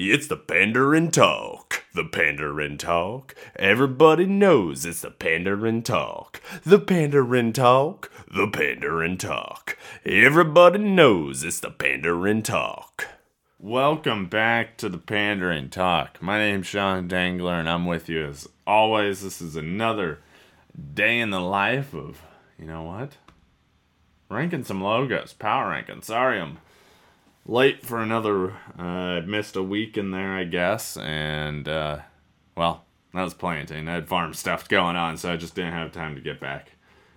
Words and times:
It's 0.00 0.28
the 0.28 0.36
Pandering 0.36 1.10
Talk. 1.10 1.82
The 1.92 2.04
Pandering 2.04 2.78
Talk. 2.78 3.34
Everybody 3.56 4.26
knows 4.26 4.84
it's 4.86 5.00
the 5.00 5.10
Pandering 5.10 5.82
Talk. 5.82 6.40
The 6.64 6.78
Pandering 6.78 7.52
Talk. 7.52 8.08
The 8.32 8.46
Pandering 8.46 9.18
Talk. 9.18 9.76
Everybody 10.04 10.78
knows 10.78 11.42
it's 11.42 11.58
the 11.58 11.72
Pandering 11.72 12.44
Talk. 12.44 13.08
Welcome 13.58 14.28
back 14.28 14.76
to 14.76 14.88
the 14.88 14.98
Pandering 14.98 15.68
Talk. 15.68 16.22
My 16.22 16.38
name's 16.38 16.68
Sean 16.68 17.08
Dangler, 17.08 17.54
and 17.54 17.68
I'm 17.68 17.84
with 17.84 18.08
you 18.08 18.24
as 18.24 18.48
always. 18.68 19.24
This 19.24 19.42
is 19.42 19.56
another 19.56 20.20
day 20.94 21.18
in 21.18 21.30
the 21.30 21.40
life 21.40 21.92
of, 21.92 22.22
you 22.56 22.66
know 22.66 22.84
what? 22.84 23.16
Ranking 24.30 24.62
some 24.62 24.80
logos, 24.80 25.32
power 25.32 25.70
ranking. 25.70 26.02
Sorry, 26.02 26.40
I'm 26.40 26.58
late 27.48 27.84
for 27.84 28.00
another. 28.00 28.52
Uh, 28.78 28.82
I 28.82 29.20
missed 29.20 29.56
a 29.56 29.62
week 29.62 29.96
in 29.96 30.12
there, 30.12 30.34
I 30.34 30.44
guess, 30.44 30.96
and 30.96 31.66
uh, 31.66 32.00
well, 32.56 32.84
that 33.14 33.24
was 33.24 33.34
planting. 33.34 33.88
I 33.88 33.94
had 33.94 34.08
farm 34.08 34.34
stuff 34.34 34.68
going 34.68 34.94
on, 34.94 35.16
so 35.16 35.32
I 35.32 35.36
just 35.36 35.54
didn't 35.54 35.72
have 35.72 35.90
time 35.90 36.14
to 36.14 36.20
get 36.20 36.38
back 36.38 36.72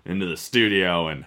into 0.05 0.25
the 0.25 0.37
studio 0.37 1.07
and 1.07 1.25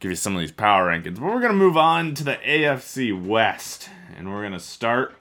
give 0.00 0.10
you 0.10 0.16
some 0.16 0.34
of 0.34 0.40
these 0.40 0.50
power 0.50 0.88
rankings. 0.88 1.20
But 1.20 1.26
we're 1.26 1.40
gonna 1.40 1.52
move 1.52 1.76
on 1.76 2.14
to 2.14 2.24
the 2.24 2.38
AFC 2.38 3.12
West, 3.12 3.90
and 4.16 4.32
we're 4.32 4.42
gonna 4.42 4.58
start 4.58 5.14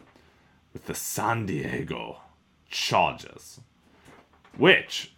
with 0.74 0.86
the 0.86 0.96
San 0.96 1.46
Diego 1.46 2.22
Chargers, 2.70 3.60
which 4.58 5.14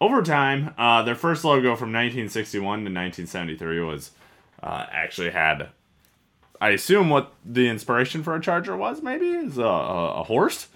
over 0.00 0.22
time, 0.22 0.72
uh, 0.78 1.02
their 1.02 1.14
first 1.14 1.44
logo 1.44 1.76
from 1.76 1.92
1961 1.92 2.62
to 2.62 2.84
1973 2.84 3.80
was 3.80 4.12
uh, 4.62 4.86
actually 4.90 5.30
had 5.30 5.68
I 6.60 6.70
assume 6.70 7.08
what 7.08 7.32
the 7.44 7.68
inspiration 7.68 8.22
for 8.22 8.34
a 8.34 8.40
charger 8.40 8.76
was 8.76 9.02
maybe 9.02 9.30
is 9.30 9.56
a, 9.56 9.62
a, 9.62 10.20
a, 10.20 10.24
horse, 10.24 10.68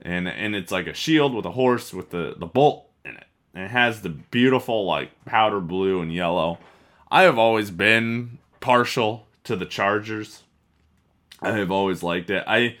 and 0.00 0.26
and 0.26 0.56
it's 0.56 0.72
like 0.72 0.86
a 0.86 0.94
shield 0.94 1.34
with 1.34 1.44
a 1.44 1.50
horse 1.50 1.92
with 1.92 2.10
the 2.10 2.34
the 2.38 2.46
bolt 2.46 2.88
in 3.04 3.16
it. 3.16 3.26
And 3.54 3.64
it 3.64 3.70
has 3.70 4.02
the 4.02 4.08
beautiful 4.08 4.86
like 4.86 5.10
powder 5.26 5.60
blue 5.60 6.00
and 6.00 6.12
yellow. 6.12 6.58
I 7.10 7.22
have 7.22 7.38
always 7.38 7.70
been 7.70 8.38
partial 8.60 9.26
to 9.44 9.56
the 9.56 9.66
Chargers. 9.66 10.42
I 11.40 11.52
have 11.52 11.70
always 11.70 12.02
liked 12.02 12.30
it. 12.30 12.42
I 12.46 12.76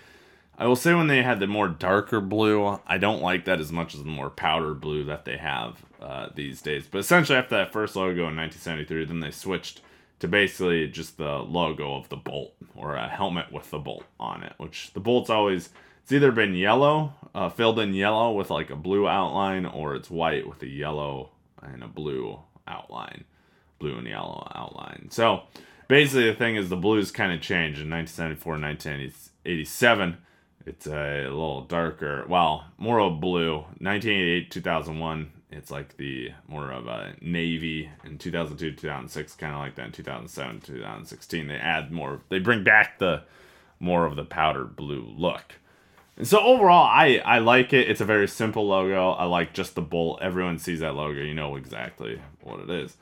I 0.58 0.66
will 0.66 0.76
say 0.76 0.94
when 0.94 1.08
they 1.08 1.22
had 1.22 1.40
the 1.40 1.46
more 1.46 1.68
darker 1.68 2.20
blue, 2.20 2.80
I 2.86 2.96
don't 2.96 3.20
like 3.20 3.44
that 3.44 3.60
as 3.60 3.70
much 3.70 3.94
as 3.94 4.02
the 4.02 4.08
more 4.08 4.30
powder 4.30 4.72
blue 4.72 5.04
that 5.04 5.26
they 5.26 5.36
have 5.36 5.84
uh, 6.00 6.28
these 6.34 6.62
days. 6.62 6.86
But 6.90 6.98
essentially, 6.98 7.38
after 7.38 7.56
that 7.56 7.72
first 7.72 7.94
logo 7.96 8.28
in 8.28 8.36
1973, 8.36 9.04
then 9.04 9.20
they 9.20 9.30
switched 9.30 9.82
to 10.18 10.28
basically 10.28 10.88
just 10.88 11.18
the 11.18 11.38
logo 11.38 11.96
of 11.96 12.08
the 12.08 12.16
bolt 12.16 12.54
or 12.74 12.94
a 12.94 13.08
helmet 13.08 13.52
with 13.52 13.70
the 13.70 13.78
bolt 13.78 14.04
on 14.18 14.42
it, 14.42 14.54
which 14.56 14.92
the 14.92 15.00
bolt's 15.00 15.30
always 15.30 15.70
it's 16.06 16.12
either 16.12 16.30
been 16.30 16.54
yellow, 16.54 17.14
uh, 17.34 17.48
filled 17.48 17.80
in 17.80 17.92
yellow 17.92 18.30
with 18.30 18.48
like 18.48 18.70
a 18.70 18.76
blue 18.76 19.08
outline, 19.08 19.66
or 19.66 19.96
it's 19.96 20.08
white 20.08 20.48
with 20.48 20.62
a 20.62 20.68
yellow 20.68 21.30
and 21.60 21.82
a 21.82 21.88
blue 21.88 22.38
outline, 22.68 23.24
blue 23.80 23.98
and 23.98 24.06
yellow 24.06 24.48
outline. 24.54 25.08
So 25.10 25.42
basically, 25.88 26.30
the 26.30 26.36
thing 26.36 26.54
is 26.54 26.68
the 26.68 26.76
blues 26.76 27.10
kind 27.10 27.32
of 27.32 27.40
changed 27.40 27.80
in 27.80 27.90
1974 27.90 28.52
1987. 28.52 30.16
It's 30.64 30.86
a 30.86 31.24
little 31.24 31.62
darker, 31.62 32.24
well, 32.28 32.66
more 32.78 33.00
of 33.00 33.20
blue. 33.20 33.56
1988 33.80 34.50
2001 34.52 35.32
it's 35.50 35.70
like 35.70 35.96
the 35.96 36.32
more 36.48 36.70
of 36.72 36.86
a 36.86 37.14
navy 37.20 37.90
in 38.04 38.18
2002 38.18 38.72
2006 38.72 39.34
kind 39.36 39.54
of 39.54 39.60
like 39.60 39.74
that 39.76 39.86
in 39.86 39.92
2007 39.92 40.60
2016 40.60 41.46
they 41.46 41.54
add 41.54 41.92
more 41.92 42.20
they 42.28 42.38
bring 42.38 42.64
back 42.64 42.98
the 42.98 43.22
more 43.78 44.06
of 44.06 44.16
the 44.16 44.24
powdered 44.24 44.74
blue 44.74 45.06
look. 45.16 45.54
And 46.16 46.26
so 46.26 46.40
overall 46.40 46.88
i 46.90 47.20
i 47.24 47.38
like 47.38 47.72
it. 47.72 47.88
It's 47.90 48.00
a 48.00 48.06
very 48.06 48.26
simple 48.28 48.66
logo. 48.66 49.10
I 49.10 49.24
like 49.24 49.52
just 49.52 49.74
the 49.74 49.82
bolt. 49.82 50.20
Everyone 50.22 50.58
sees 50.58 50.80
that 50.80 50.94
logo 50.94 51.20
you 51.20 51.34
know 51.34 51.56
exactly 51.56 52.20
what 52.42 52.60
it 52.60 52.70
is. 52.70 52.96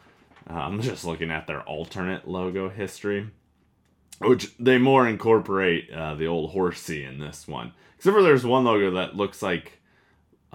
Uh, 0.49 0.55
i'm 0.55 0.82
just 0.82 1.06
looking 1.06 1.31
at 1.31 1.47
their 1.47 1.62
alternate 1.62 2.28
logo 2.28 2.69
history 2.69 3.31
which 4.19 4.55
they 4.59 4.78
more 4.78 5.09
incorporate 5.09 5.91
uh, 5.91 6.15
the 6.15 6.26
old 6.26 6.50
horsey 6.50 7.05
in 7.05 7.19
this 7.19 7.49
one. 7.49 7.72
Except 7.97 8.15
for 8.15 8.22
there's 8.22 8.44
one 8.44 8.65
logo 8.65 8.91
that 8.93 9.16
looks 9.16 9.43
like 9.43 9.81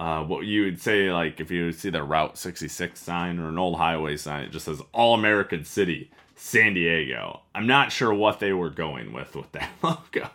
uh, 0.00 0.24
what 0.24 0.46
you 0.46 0.64
would 0.64 0.80
say 0.80 1.12
like 1.12 1.40
if 1.40 1.50
you 1.50 1.70
see 1.72 1.90
the 1.90 2.02
Route 2.02 2.38
66 2.38 2.98
sign 2.98 3.38
or 3.38 3.50
an 3.50 3.58
old 3.58 3.76
highway 3.76 4.16
sign, 4.16 4.44
it 4.44 4.50
just 4.50 4.64
says 4.64 4.80
All 4.92 5.12
American 5.14 5.62
City, 5.62 6.10
San 6.34 6.72
Diego. 6.72 7.42
I'm 7.54 7.66
not 7.66 7.92
sure 7.92 8.14
what 8.14 8.40
they 8.40 8.54
were 8.54 8.70
going 8.70 9.12
with 9.12 9.36
with 9.36 9.52
that 9.52 9.68
logo. 9.82 10.30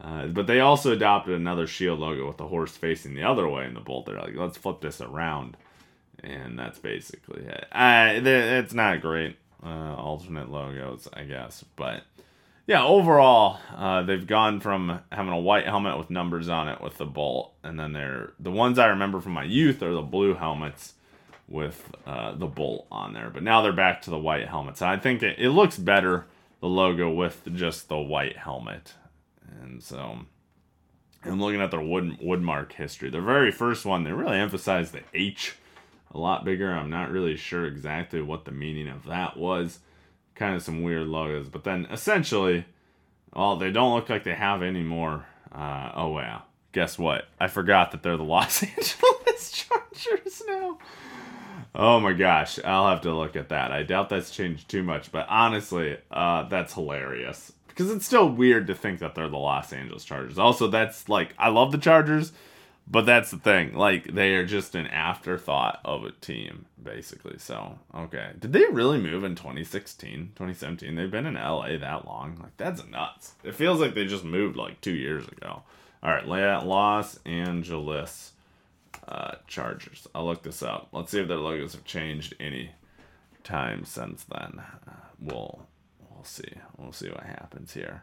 Uh, 0.00 0.26
but 0.26 0.48
they 0.48 0.58
also 0.58 0.90
adopted 0.90 1.34
another 1.34 1.68
shield 1.68 2.00
logo 2.00 2.26
with 2.26 2.38
the 2.38 2.48
horse 2.48 2.76
facing 2.76 3.14
the 3.14 3.22
other 3.22 3.48
way 3.48 3.66
in 3.66 3.74
the 3.74 3.80
bolt. 3.80 4.06
They're 4.06 4.18
like, 4.18 4.34
let's 4.34 4.58
flip 4.58 4.80
this 4.80 5.00
around. 5.00 5.56
And 6.24 6.58
that's 6.58 6.80
basically 6.80 7.44
it. 7.44 7.66
Uh, 7.70 8.14
it's 8.14 8.74
not 8.74 9.00
great 9.00 9.36
uh, 9.64 9.94
alternate 9.94 10.50
logos, 10.50 11.06
I 11.12 11.22
guess. 11.22 11.64
But 11.76 12.02
yeah, 12.72 12.84
overall, 12.84 13.58
uh, 13.76 14.02
they've 14.02 14.26
gone 14.26 14.58
from 14.58 15.00
having 15.12 15.34
a 15.34 15.38
white 15.38 15.66
helmet 15.66 15.98
with 15.98 16.08
numbers 16.08 16.48
on 16.48 16.70
it 16.70 16.80
with 16.80 16.96
the 16.96 17.04
bolt, 17.04 17.52
and 17.62 17.78
then 17.78 17.92
they're 17.92 18.32
the 18.40 18.50
ones 18.50 18.78
I 18.78 18.86
remember 18.86 19.20
from 19.20 19.32
my 19.32 19.44
youth 19.44 19.82
are 19.82 19.92
the 19.92 20.00
blue 20.00 20.32
helmets 20.32 20.94
with 21.46 21.94
uh, 22.06 22.34
the 22.34 22.46
bolt 22.46 22.86
on 22.90 23.12
there. 23.12 23.28
But 23.28 23.42
now 23.42 23.60
they're 23.60 23.74
back 23.74 24.00
to 24.02 24.10
the 24.10 24.18
white 24.18 24.48
helmets. 24.48 24.80
I 24.80 24.96
think 24.96 25.22
it, 25.22 25.38
it 25.38 25.50
looks 25.50 25.76
better 25.76 26.24
the 26.60 26.66
logo 26.66 27.10
with 27.10 27.42
just 27.54 27.90
the 27.90 27.98
white 27.98 28.38
helmet, 28.38 28.94
and 29.60 29.82
so 29.82 30.20
I'm 31.26 31.42
looking 31.42 31.60
at 31.60 31.70
their 31.70 31.82
wood 31.82 32.20
wordmark 32.20 32.72
history. 32.72 33.10
Their 33.10 33.20
very 33.20 33.50
first 33.50 33.84
one, 33.84 34.04
they 34.04 34.12
really 34.12 34.38
emphasized 34.38 34.94
the 34.94 35.02
H 35.12 35.56
a 36.10 36.16
lot 36.16 36.46
bigger. 36.46 36.72
I'm 36.72 36.88
not 36.88 37.10
really 37.10 37.36
sure 37.36 37.66
exactly 37.66 38.22
what 38.22 38.46
the 38.46 38.50
meaning 38.50 38.88
of 38.88 39.04
that 39.04 39.36
was 39.36 39.80
kind 40.34 40.54
of 40.54 40.62
some 40.62 40.82
weird 40.82 41.06
logos. 41.06 41.48
But 41.48 41.64
then 41.64 41.86
essentially, 41.90 42.64
well, 43.34 43.56
they 43.56 43.70
don't 43.70 43.94
look 43.94 44.08
like 44.08 44.24
they 44.24 44.34
have 44.34 44.62
any 44.62 44.82
more. 44.82 45.26
Uh, 45.50 45.92
oh 45.94 46.08
wow, 46.08 46.42
guess 46.72 46.98
what? 46.98 47.26
I 47.38 47.48
forgot 47.48 47.92
that 47.92 48.02
they're 48.02 48.16
the 48.16 48.24
Los 48.24 48.62
Angeles 48.62 49.52
Chargers 49.52 50.42
now. 50.46 50.78
Oh 51.74 52.00
my 52.00 52.12
gosh, 52.12 52.58
I'll 52.64 52.88
have 52.88 53.00
to 53.02 53.14
look 53.14 53.34
at 53.34 53.48
that. 53.48 53.72
I 53.72 53.82
doubt 53.82 54.10
that's 54.10 54.30
changed 54.30 54.68
too 54.68 54.82
much, 54.82 55.10
but 55.10 55.26
honestly, 55.28 55.96
uh, 56.10 56.42
that's 56.44 56.74
hilarious 56.74 57.52
because 57.68 57.90
it's 57.90 58.04
still 58.04 58.28
weird 58.28 58.66
to 58.66 58.74
think 58.74 58.98
that 59.00 59.14
they're 59.14 59.28
the 59.28 59.38
Los 59.38 59.72
Angeles 59.72 60.04
Chargers. 60.04 60.38
Also, 60.38 60.68
that's 60.68 61.08
like 61.08 61.34
I 61.38 61.48
love 61.48 61.72
the 61.72 61.78
Chargers, 61.78 62.32
but 62.86 63.06
that's 63.06 63.30
the 63.30 63.38
thing. 63.38 63.74
Like 63.74 64.12
they 64.12 64.34
are 64.34 64.44
just 64.44 64.74
an 64.74 64.86
afterthought 64.86 65.80
of 65.84 66.04
a 66.04 66.12
team, 66.12 66.66
basically. 66.82 67.38
So 67.38 67.78
okay, 67.94 68.30
did 68.38 68.52
they 68.52 68.66
really 68.66 68.98
move 68.98 69.24
in 69.24 69.34
2016, 69.34 70.32
2017? 70.34 70.94
They've 70.94 71.10
been 71.10 71.26
in 71.26 71.34
LA 71.34 71.78
that 71.78 72.06
long. 72.06 72.38
Like 72.42 72.56
that's 72.56 72.86
nuts. 72.86 73.34
It 73.44 73.54
feels 73.54 73.80
like 73.80 73.94
they 73.94 74.06
just 74.06 74.24
moved 74.24 74.56
like 74.56 74.80
two 74.80 74.94
years 74.94 75.26
ago. 75.28 75.62
All 76.02 76.10
right, 76.10 76.26
Los 76.26 77.18
Angeles 77.24 78.32
uh, 79.06 79.36
Chargers. 79.46 80.08
I'll 80.14 80.26
look 80.26 80.42
this 80.42 80.62
up. 80.62 80.88
Let's 80.92 81.12
see 81.12 81.20
if 81.20 81.28
their 81.28 81.36
logos 81.36 81.74
have 81.74 81.84
changed 81.84 82.34
any 82.40 82.72
time 83.44 83.84
since 83.84 84.24
then. 84.24 84.60
Uh, 84.88 84.92
we'll 85.20 85.66
we'll 86.10 86.24
see. 86.24 86.52
We'll 86.76 86.92
see 86.92 87.08
what 87.08 87.22
happens 87.22 87.72
here. 87.74 88.02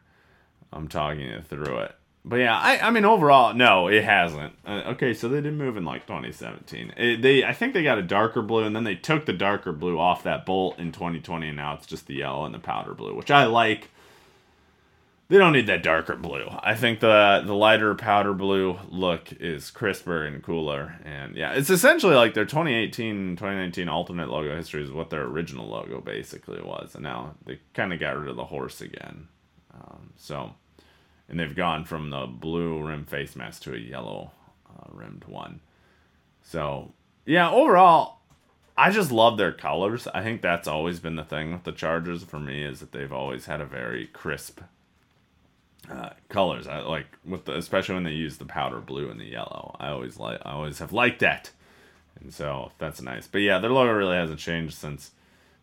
I'm 0.72 0.88
talking 0.88 1.22
you 1.22 1.41
through 1.41 1.79
it 1.79 1.95
but 2.29 2.35
yeah, 2.35 2.56
I, 2.56 2.78
I 2.79 2.91
mean 2.91 3.06
overall, 3.06 3.56
no, 3.56 3.88
it 3.88 4.03
hasn't. 4.03 4.53
Uh, 4.63 4.84
okay, 4.90 5.16
so 5.16 5.28
they 5.28 5.41
did 5.41 5.56
move 5.56 5.78
in 5.78 5.84
like 5.84 6.06
2017. 6.06 6.94
It, 6.95 7.22
they 7.23 7.44
I 7.44 7.53
think 7.53 7.73
they 7.73 7.81
got 7.81 7.97
a 7.97 8.03
darker 8.03 8.44
blue, 8.44 8.63
and 8.63 8.75
then 8.75 8.84
they 8.84 8.94
took 8.94 9.25
the 9.25 9.34
darker 9.34 9.72
blue 9.72 9.97
off 9.97 10.22
that 10.23 10.45
bolt 10.45 10.78
in 10.78 10.91
2020, 10.91 11.47
and 11.47 11.57
now 11.57 11.73
it's 11.73 11.88
just 11.88 12.06
the 12.06 12.13
yellow 12.13 12.45
and 12.45 12.53
the 12.53 12.59
powder 12.59 12.94
blue, 12.94 13.16
which 13.16 13.31
I 13.31 13.45
like. 13.45 13.89
They 15.28 15.38
don't 15.38 15.53
need 15.53 15.68
that 15.68 15.84
darker 15.84 16.16
blue. 16.16 16.47
I 16.50 16.75
think 16.75 17.00
the 17.00 17.44
the 17.45 17.56
lighter 17.56 17.95
powder 17.95 18.34
blue 18.34 18.77
look 18.89 19.31
is 19.33 19.71
crisper 19.71 20.24
and 20.24 20.44
cooler, 20.44 21.00
and 21.04 21.36
yeah, 21.36 21.54
it's 21.54 21.71
essentially 21.71 22.15
like 22.15 22.36
their 22.36 22.45
2018 22.45 23.38
2019 23.38 23.89
alternate 23.89 24.30
logo 24.30 24.56
history 24.56 24.83
is 24.83 24.92
what 24.92 25.09
their 25.09 25.24
original 25.24 25.68
logo 25.68 26.00
basically 26.00 26.62
was, 26.62 26.94
and 26.94 27.04
now 27.04 27.33
they 27.45 27.59
kind 27.74 27.92
of 27.92 28.00
got 28.00 28.18
rid 28.18 28.30
of 28.30 28.36
the 28.36 28.45
horse 28.45 28.81
again. 28.81 29.27
Um, 29.74 30.12
so 30.15 30.54
and 31.30 31.40
they've 31.40 31.56
gone 31.56 31.86
from 31.86 32.10
the 32.10 32.26
blue 32.26 32.81
rim 32.81 33.06
face 33.06 33.36
mask 33.36 33.64
to 33.64 33.74
a 33.74 33.78
yellow 33.78 34.31
uh, 34.68 34.90
rimmed 34.92 35.26
one. 35.26 35.62
So 36.42 36.92
yeah, 37.26 37.52
overall, 37.52 38.20
I 38.76 38.92
just 38.92 39.12
love 39.12 39.38
their 39.38 39.52
colors. 39.52 40.08
I 40.14 40.24
think 40.24 40.42
that's 40.42 40.68
always 40.68 41.00
been 41.00 41.16
the 41.16 41.24
thing 41.24 41.52
with 41.52 41.64
the 41.64 41.72
Chargers 41.72 42.24
for 42.24 42.40
me 42.40 42.64
is 42.64 42.80
that 42.80 42.92
they've 42.92 43.14
always 43.14 43.46
had 43.46 43.62
a 43.62 43.66
very 43.66 44.08
crisp 44.08 44.62
uh, 45.90 46.10
colors. 46.30 46.68
I 46.68 46.80
like 46.80 47.08
with 47.24 47.46
the 47.46 47.56
especially 47.56 47.96
when 47.96 48.04
they 48.04 48.12
use 48.12 48.38
the 48.38 48.46
powder 48.46 48.80
blue 48.80 49.10
and 49.10 49.20
the 49.20 49.26
yellow. 49.26 49.76
I 49.80 49.90
always 49.90 50.18
like 50.18 50.42
I 50.44 50.54
always 50.54 50.80
have 50.80 50.92
liked 50.92 51.20
that, 51.20 51.52
and 52.20 52.34
so 52.34 52.72
that's 52.80 53.02
nice. 53.02 53.28
But 53.28 53.40
yeah, 53.40 53.60
their 53.60 53.72
logo 53.72 53.92
really 53.92 54.16
hasn't 54.16 54.40
changed 54.40 54.74
since 54.74 55.12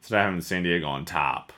instead 0.01 0.19
of 0.19 0.25
having 0.27 0.41
San 0.41 0.63
Diego 0.63 0.87
on 0.87 1.05
top, 1.05 1.53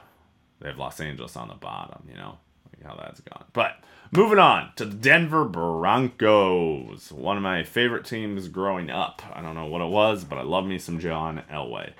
they 0.60 0.68
have 0.68 0.78
Los 0.78 0.98
Angeles 1.00 1.36
on 1.36 1.48
the 1.48 1.54
bottom. 1.54 2.04
You 2.08 2.16
know 2.16 2.38
how 2.84 2.94
that's 2.96 3.20
gone. 3.20 3.44
But 3.52 3.80
moving 4.12 4.38
on 4.38 4.70
to 4.76 4.84
the 4.84 4.94
Denver 4.94 5.44
Broncos, 5.44 7.12
one 7.12 7.36
of 7.36 7.42
my 7.42 7.62
favorite 7.62 8.04
teams 8.04 8.48
growing 8.48 8.90
up. 8.90 9.22
I 9.32 9.42
don't 9.42 9.54
know 9.54 9.66
what 9.66 9.82
it 9.82 9.90
was, 9.90 10.24
but 10.24 10.38
I 10.38 10.42
love 10.42 10.66
me 10.66 10.78
some 10.78 10.98
John 10.98 11.42
Elway. 11.50 11.92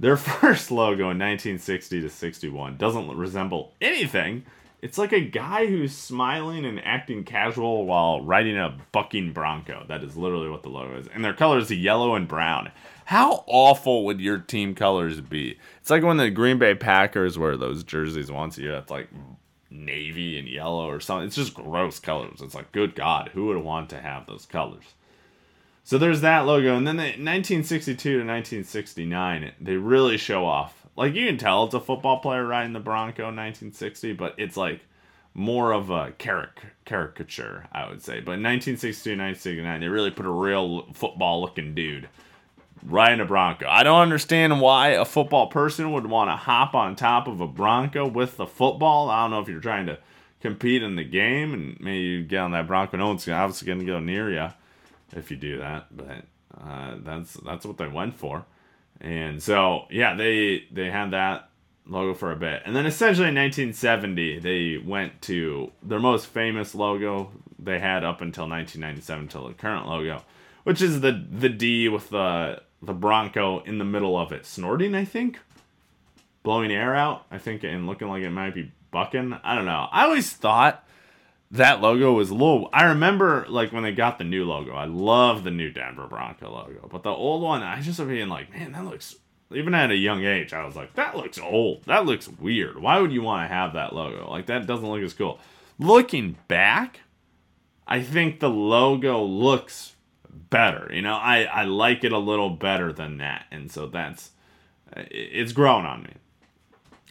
Their 0.00 0.16
first 0.16 0.70
logo 0.70 1.10
in 1.10 1.18
1960 1.18 2.00
to 2.02 2.10
61 2.10 2.76
doesn't 2.76 3.16
resemble 3.16 3.74
anything. 3.80 4.44
It's 4.80 4.96
like 4.96 5.12
a 5.12 5.20
guy 5.20 5.66
who's 5.66 5.92
smiling 5.92 6.64
and 6.64 6.80
acting 6.84 7.24
casual 7.24 7.84
while 7.84 8.20
riding 8.22 8.56
a 8.56 8.78
bucking 8.92 9.32
bronco. 9.32 9.84
That 9.88 10.04
is 10.04 10.16
literally 10.16 10.48
what 10.48 10.62
the 10.62 10.68
logo 10.68 10.96
is. 10.98 11.08
And 11.08 11.24
their 11.24 11.32
colors 11.32 11.68
are 11.72 11.74
yellow 11.74 12.14
and 12.14 12.28
brown. 12.28 12.70
How 13.06 13.42
awful 13.48 14.04
would 14.04 14.20
your 14.20 14.38
team 14.38 14.76
colors 14.76 15.20
be? 15.20 15.58
It's 15.80 15.90
like 15.90 16.04
when 16.04 16.18
the 16.18 16.30
Green 16.30 16.58
Bay 16.58 16.76
Packers 16.76 17.36
wear 17.36 17.56
those 17.56 17.82
jerseys 17.82 18.30
once 18.30 18.56
a 18.56 18.62
year. 18.62 18.74
It's 18.74 18.90
like 18.90 19.08
navy 19.70 20.38
and 20.38 20.48
yellow 20.48 20.88
or 20.88 21.00
something. 21.00 21.26
It's 21.26 21.36
just 21.36 21.54
gross 21.54 21.98
colors. 21.98 22.40
It's 22.40 22.54
like, 22.54 22.72
good 22.72 22.94
God, 22.94 23.30
who 23.34 23.46
would 23.46 23.58
want 23.58 23.90
to 23.90 24.00
have 24.00 24.26
those 24.26 24.46
colors? 24.46 24.94
So 25.84 25.96
there's 25.96 26.20
that 26.20 26.40
logo, 26.40 26.76
and 26.76 26.86
then 26.86 26.96
the 26.96 27.02
1962 27.04 27.96
to 27.96 28.16
1969, 28.18 29.52
they 29.58 29.76
really 29.76 30.18
show 30.18 30.44
off. 30.44 30.86
Like 30.96 31.14
you 31.14 31.26
can 31.26 31.38
tell 31.38 31.64
it's 31.64 31.74
a 31.74 31.80
football 31.80 32.18
player 32.18 32.44
riding 32.44 32.74
the 32.74 32.80
Bronco 32.80 33.22
1960, 33.22 34.12
but 34.12 34.34
it's 34.36 34.56
like 34.56 34.80
more 35.32 35.72
of 35.72 35.88
a 35.88 36.12
caric- 36.18 36.74
caricature, 36.84 37.68
I 37.72 37.88
would 37.88 38.02
say. 38.02 38.20
But 38.20 38.32
in 38.32 38.42
1962 38.42 39.12
1969, 39.12 39.80
they 39.80 39.88
really 39.88 40.10
put 40.10 40.26
a 40.26 40.30
real 40.30 40.92
football 40.92 41.40
looking 41.40 41.74
dude 41.74 42.08
riding 42.84 43.20
a 43.20 43.24
Bronco. 43.24 43.66
I 43.68 43.82
don't 43.82 44.00
understand 44.00 44.60
why 44.60 44.88
a 44.88 45.04
football 45.04 45.48
person 45.48 45.92
would 45.92 46.06
want 46.06 46.30
to 46.30 46.36
hop 46.36 46.74
on 46.74 46.96
top 46.96 47.26
of 47.26 47.40
a 47.40 47.46
Bronco 47.48 48.06
with 48.06 48.36
the 48.36 48.46
football. 48.46 49.10
I 49.10 49.22
don't 49.22 49.30
know 49.30 49.40
if 49.40 49.48
you're 49.48 49.60
trying 49.60 49.86
to 49.86 49.98
compete 50.40 50.82
in 50.82 50.96
the 50.96 51.04
game 51.04 51.52
and 51.52 51.80
maybe 51.80 51.98
you 51.98 52.24
get 52.24 52.40
on 52.40 52.52
that 52.52 52.66
Bronco. 52.66 52.96
No 52.96 53.08
one's 53.08 53.28
obviously 53.28 53.66
going 53.66 53.80
to 53.80 53.84
go 53.84 54.00
near 54.00 54.30
you 54.30 54.48
if 55.16 55.30
you 55.30 55.36
do 55.36 55.58
that. 55.58 55.86
But 55.96 56.24
uh, 56.60 56.96
that's 57.02 57.34
that's 57.34 57.66
what 57.66 57.78
they 57.78 57.88
went 57.88 58.16
for, 58.16 58.44
and 59.00 59.42
so 59.42 59.86
yeah, 59.90 60.14
they 60.14 60.64
they 60.70 60.90
had 60.90 61.12
that 61.12 61.50
logo 61.86 62.14
for 62.14 62.32
a 62.32 62.36
bit, 62.36 62.62
and 62.64 62.74
then 62.74 62.86
essentially 62.86 63.28
in 63.28 63.34
1970 63.34 64.38
they 64.40 64.76
went 64.76 65.22
to 65.22 65.72
their 65.82 65.98
most 66.00 66.26
famous 66.26 66.74
logo 66.74 67.30
they 67.58 67.78
had 67.78 68.04
up 68.04 68.20
until 68.20 68.48
1997 68.48 69.24
until 69.24 69.48
the 69.48 69.54
current 69.54 69.86
logo, 69.86 70.22
which 70.64 70.82
is 70.82 71.00
the 71.00 71.12
the 71.30 71.48
D 71.48 71.88
with 71.88 72.10
the 72.10 72.62
the 72.82 72.94
Bronco 72.94 73.60
in 73.60 73.78
the 73.78 73.84
middle 73.84 74.16
of 74.16 74.32
it, 74.32 74.46
snorting 74.46 74.94
I 74.94 75.04
think, 75.04 75.38
blowing 76.42 76.70
air 76.70 76.94
out 76.94 77.26
I 77.30 77.38
think, 77.38 77.64
and 77.64 77.86
looking 77.86 78.08
like 78.08 78.22
it 78.22 78.30
might 78.30 78.54
be 78.54 78.72
bucking. 78.90 79.38
I 79.42 79.54
don't 79.54 79.66
know. 79.66 79.88
I 79.90 80.04
always 80.04 80.32
thought 80.32 80.84
that 81.50 81.80
logo 81.80 82.12
was 82.12 82.30
low. 82.30 82.68
I 82.72 82.84
remember 82.84 83.46
like 83.48 83.72
when 83.72 83.82
they 83.82 83.92
got 83.92 84.18
the 84.18 84.24
new 84.24 84.44
logo. 84.44 84.72
I 84.72 84.84
love 84.84 85.44
the 85.44 85.50
new 85.50 85.70
Denver 85.70 86.06
Bronco 86.06 86.50
logo, 86.50 86.88
but 86.90 87.02
the 87.02 87.10
old 87.10 87.42
one, 87.42 87.62
I 87.62 87.80
just 87.80 87.98
was 87.98 88.08
being 88.08 88.28
like, 88.28 88.52
man, 88.52 88.72
that 88.72 88.84
looks. 88.84 89.16
Even 89.50 89.74
at 89.74 89.90
a 89.90 89.96
young 89.96 90.26
age, 90.26 90.52
I 90.52 90.66
was 90.66 90.76
like, 90.76 90.94
that 90.94 91.16
looks 91.16 91.38
old. 91.38 91.84
That 91.84 92.04
looks 92.04 92.28
weird. 92.28 92.78
Why 92.78 93.00
would 93.00 93.12
you 93.12 93.22
want 93.22 93.48
to 93.48 93.54
have 93.54 93.72
that 93.72 93.94
logo? 93.94 94.30
Like 94.30 94.46
that 94.46 94.66
doesn't 94.66 94.86
look 94.86 95.02
as 95.02 95.14
cool. 95.14 95.38
Looking 95.78 96.36
back, 96.48 97.00
I 97.86 98.02
think 98.02 98.40
the 98.40 98.50
logo 98.50 99.22
looks 99.22 99.94
better. 100.30 100.90
You 100.92 101.02
know, 101.02 101.14
I 101.14 101.44
I 101.44 101.64
like 101.64 102.04
it 102.04 102.12
a 102.12 102.18
little 102.18 102.50
better 102.50 102.92
than 102.92 103.18
that, 103.18 103.46
and 103.50 103.70
so 103.70 103.86
that's 103.86 104.30
it's 104.96 105.52
grown 105.52 105.84
on 105.84 106.02
me. 106.02 106.14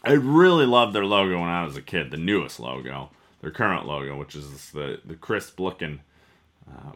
I 0.04 0.14
really 0.14 0.66
loved 0.66 0.94
their 0.94 1.06
logo 1.06 1.40
when 1.40 1.50
I 1.50 1.64
was 1.64 1.76
a 1.76 1.82
kid, 1.82 2.12
the 2.12 2.18
newest 2.18 2.60
logo 2.60 3.10
their 3.42 3.52
current 3.52 3.86
logo, 3.86 4.18
which 4.18 4.36
is 4.36 4.72
the 4.72 5.00
the 5.06 5.16
crisp 5.16 5.60
looking 5.60 6.02
uh, 6.70 6.92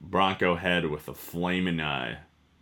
Bronco 0.00 0.56
head 0.56 0.86
with 0.86 1.06
the 1.06 1.14
flaming 1.14 1.80
uh, 1.80 2.16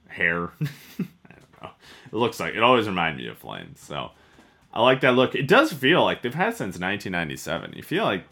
hair. 0.09 0.53
I 0.61 1.35
don't 1.35 1.63
know. 1.63 1.71
It 2.07 2.15
looks 2.15 2.41
like 2.41 2.55
it 2.55 2.63
always 2.63 2.87
reminded 2.87 3.23
me 3.23 3.31
of 3.31 3.39
flames. 3.39 3.81
So 3.81 4.11
I 4.73 4.83
like 4.83 5.01
that 5.03 5.15
look. 5.15 5.35
It 5.35 5.47
does 5.47 5.73
feel 5.73 6.05
like 6.05 6.23
they've 6.23 6.35
had 6.35 6.55
since 6.57 6.79
1997. 6.79 7.75
You 7.75 7.83
feel 7.83 8.05
like 8.05 8.25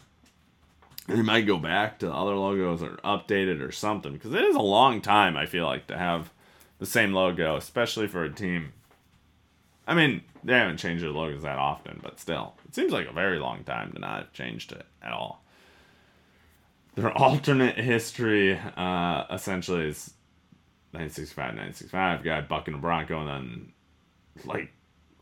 they 1.07 1.21
might 1.21 1.47
go 1.47 1.57
back 1.57 1.99
to 1.99 2.13
other 2.13 2.35
logos 2.35 2.83
or 2.83 2.97
updated 2.97 3.61
or 3.61 3.71
something 3.71 4.13
because 4.13 4.33
it 4.33 4.43
is 4.43 4.55
a 4.55 4.61
long 4.61 5.01
time. 5.01 5.37
I 5.37 5.45
feel 5.45 5.65
like 5.65 5.87
to 5.87 5.97
have 5.97 6.31
the 6.79 6.85
same 6.85 7.13
logo, 7.13 7.55
especially 7.55 8.07
for 8.07 8.23
a 8.23 8.31
team. 8.31 8.73
I 9.87 9.93
mean, 9.93 10.21
they 10.43 10.53
haven't 10.53 10.77
changed 10.77 11.03
their 11.03 11.11
logos 11.11 11.43
that 11.43 11.57
often, 11.57 11.99
but 12.03 12.19
still, 12.19 12.55
it 12.67 12.75
seems 12.75 12.91
like 12.91 13.09
a 13.09 13.13
very 13.13 13.39
long 13.39 13.63
time 13.63 13.93
to 13.93 13.99
not 13.99 14.19
have 14.19 14.33
changed 14.33 14.73
it 14.73 14.85
at 15.01 15.13
all. 15.13 15.43
Their 16.95 17.11
alternate 17.17 17.77
history, 17.77 18.59
uh, 18.75 19.23
essentially, 19.31 19.87
is 19.87 20.13
1965, 20.91 21.37
1965, 21.37 22.23
guy 22.23 22.41
bucking 22.41 22.73
a 22.73 22.77
Bronco, 22.77 23.19
and 23.21 23.29
then, 23.29 23.73
like, 24.45 24.73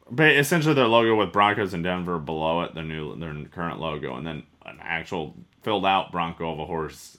but 0.10 0.36
essentially 0.36 0.74
their 0.74 0.88
logo 0.88 1.16
with 1.16 1.34
Broncos 1.34 1.74
in 1.74 1.82
Denver 1.82 2.18
below 2.18 2.62
it, 2.62 2.74
their 2.74 2.84
new, 2.84 3.16
their 3.18 3.34
current 3.46 3.80
logo, 3.80 4.16
and 4.16 4.26
then 4.26 4.44
an 4.66 4.80
actual 4.82 5.36
filled 5.66 5.86
out 5.86 6.12
Bronco 6.12 6.54
of 6.54 6.60
a 6.60 6.66
horse. 6.66 7.18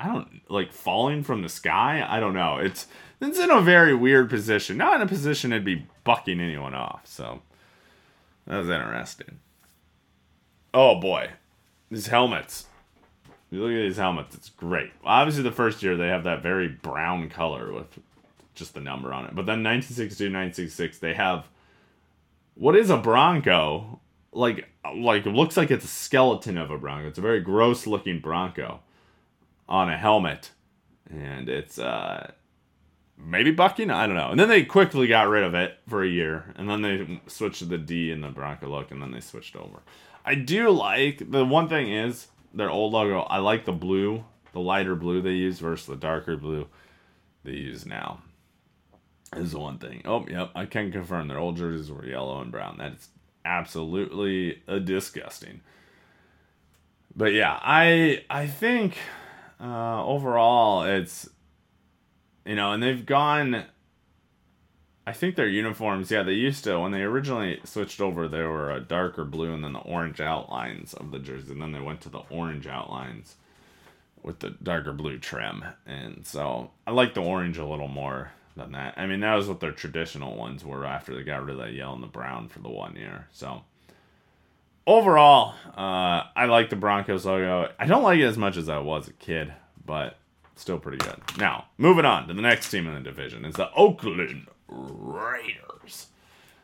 I 0.00 0.08
don't 0.08 0.42
like 0.50 0.72
falling 0.72 1.22
from 1.22 1.42
the 1.42 1.48
sky. 1.48 2.04
I 2.06 2.18
don't 2.18 2.34
know. 2.34 2.58
It's 2.58 2.88
it's 3.20 3.38
in 3.38 3.52
a 3.52 3.60
very 3.60 3.94
weird 3.94 4.28
position. 4.28 4.76
Not 4.76 4.96
in 4.96 5.02
a 5.02 5.06
position 5.06 5.52
it'd 5.52 5.64
be 5.64 5.86
bucking 6.02 6.40
anyone 6.40 6.74
off. 6.74 7.02
So 7.04 7.40
that 8.48 8.58
was 8.58 8.68
interesting. 8.68 9.38
Oh 10.74 10.98
boy, 10.98 11.30
these 11.88 12.08
helmets. 12.08 12.66
You 13.52 13.62
look 13.62 13.70
at 13.70 13.86
these 13.86 13.96
helmets, 13.96 14.34
it's 14.34 14.48
great. 14.48 14.90
Obviously, 15.04 15.44
the 15.44 15.52
first 15.52 15.80
year 15.80 15.96
they 15.96 16.08
have 16.08 16.24
that 16.24 16.42
very 16.42 16.66
brown 16.66 17.30
color 17.30 17.72
with 17.72 18.00
just 18.56 18.74
the 18.74 18.80
number 18.80 19.12
on 19.12 19.26
it. 19.26 19.36
But 19.36 19.46
then 19.46 19.62
1962, 19.62 20.24
1966, 20.24 20.98
they 20.98 21.14
have 21.14 21.46
what 22.56 22.74
is 22.74 22.90
a 22.90 22.96
Bronco? 22.96 24.00
Like, 24.32 24.68
like 24.94 25.26
it 25.26 25.30
looks 25.30 25.56
like 25.56 25.70
it's 25.70 25.84
a 25.84 25.88
skeleton 25.88 26.58
of 26.58 26.70
a 26.70 26.78
Bronco. 26.78 27.08
It's 27.08 27.18
a 27.18 27.22
very 27.22 27.40
gross 27.40 27.86
looking 27.86 28.20
Bronco 28.20 28.80
on 29.68 29.88
a 29.88 29.96
helmet, 29.96 30.50
and 31.10 31.48
it's 31.48 31.78
uh 31.78 32.32
maybe 33.16 33.50
bucking. 33.50 33.90
I 33.90 34.06
don't 34.06 34.16
know. 34.16 34.30
And 34.30 34.38
then 34.38 34.48
they 34.48 34.64
quickly 34.64 35.06
got 35.06 35.28
rid 35.28 35.44
of 35.44 35.54
it 35.54 35.78
for 35.88 36.02
a 36.02 36.08
year, 36.08 36.52
and 36.56 36.68
then 36.68 36.82
they 36.82 37.20
switched 37.26 37.60
to 37.60 37.64
the 37.64 37.78
D 37.78 38.10
in 38.10 38.20
the 38.20 38.28
Bronco 38.28 38.68
look, 38.68 38.90
and 38.90 39.00
then 39.00 39.12
they 39.12 39.20
switched 39.20 39.56
over. 39.56 39.82
I 40.24 40.34
do 40.34 40.70
like 40.70 41.30
the 41.30 41.44
one 41.44 41.68
thing 41.68 41.92
is 41.92 42.28
their 42.52 42.70
old 42.70 42.92
logo. 42.92 43.20
I 43.20 43.38
like 43.38 43.64
the 43.64 43.72
blue, 43.72 44.24
the 44.52 44.60
lighter 44.60 44.94
blue 44.94 45.20
they 45.22 45.32
use 45.32 45.58
versus 45.58 45.86
the 45.86 45.96
darker 45.96 46.36
blue 46.36 46.66
they 47.44 47.52
use 47.52 47.84
now. 47.86 48.22
Is 49.36 49.52
the 49.52 49.58
one 49.58 49.78
thing. 49.78 50.02
Oh, 50.04 50.24
yep, 50.28 50.52
I 50.54 50.64
can 50.64 50.92
confirm 50.92 51.26
their 51.26 51.40
old 51.40 51.56
jerseys 51.56 51.90
were 51.90 52.06
yellow 52.06 52.40
and 52.40 52.52
brown. 52.52 52.76
That's 52.78 53.08
absolutely 53.44 54.62
disgusting. 54.84 55.60
But 57.16 57.32
yeah, 57.32 57.58
I 57.62 58.24
I 58.28 58.46
think 58.46 58.96
uh, 59.60 60.04
overall 60.04 60.84
it's 60.84 61.28
you 62.44 62.54
know, 62.54 62.72
and 62.72 62.82
they've 62.82 63.04
gone. 63.04 63.64
I 65.06 65.12
think 65.12 65.36
their 65.36 65.48
uniforms, 65.48 66.10
yeah, 66.10 66.22
they 66.22 66.32
used 66.32 66.64
to 66.64 66.80
when 66.80 66.92
they 66.92 67.02
originally 67.02 67.60
switched 67.64 68.00
over, 68.00 68.26
they 68.26 68.42
were 68.42 68.70
a 68.70 68.80
darker 68.80 69.24
blue 69.24 69.52
and 69.52 69.62
then 69.62 69.74
the 69.74 69.80
orange 69.80 70.18
outlines 70.18 70.94
of 70.94 71.10
the 71.10 71.18
jersey, 71.18 71.52
and 71.52 71.60
then 71.60 71.72
they 71.72 71.80
went 71.80 72.00
to 72.02 72.08
the 72.08 72.22
orange 72.30 72.66
outlines 72.66 73.36
with 74.22 74.38
the 74.38 74.50
darker 74.62 74.94
blue 74.94 75.18
trim, 75.18 75.62
and 75.84 76.26
so 76.26 76.70
I 76.86 76.92
like 76.92 77.12
the 77.12 77.20
orange 77.20 77.58
a 77.58 77.66
little 77.66 77.88
more 77.88 78.32
than 78.56 78.72
that. 78.72 78.94
I 78.96 79.06
mean, 79.06 79.20
that 79.20 79.34
was 79.34 79.48
what 79.48 79.60
their 79.60 79.72
traditional 79.72 80.36
ones 80.36 80.64
were 80.64 80.84
after 80.84 81.14
they 81.14 81.22
got 81.22 81.44
rid 81.44 81.56
of 81.56 81.62
that 81.62 81.72
yellow 81.72 81.94
and 81.94 82.02
the 82.02 82.08
brown 82.08 82.48
for 82.48 82.60
the 82.60 82.68
one 82.68 82.96
year. 82.96 83.28
So 83.32 83.62
overall, 84.86 85.54
uh, 85.76 86.24
I 86.36 86.46
like 86.46 86.70
the 86.70 86.76
Broncos 86.76 87.26
logo. 87.26 87.70
I 87.78 87.86
don't 87.86 88.02
like 88.02 88.18
it 88.18 88.24
as 88.24 88.38
much 88.38 88.56
as 88.56 88.68
I 88.68 88.78
was 88.78 89.08
a 89.08 89.12
kid, 89.12 89.52
but 89.84 90.18
still 90.56 90.78
pretty 90.78 90.98
good. 90.98 91.20
Now, 91.38 91.66
moving 91.78 92.04
on 92.04 92.28
to 92.28 92.34
the 92.34 92.42
next 92.42 92.70
team 92.70 92.86
in 92.86 92.94
the 92.94 93.00
division 93.00 93.44
is 93.44 93.54
the 93.54 93.72
Oakland 93.72 94.46
Raiders. 94.68 96.06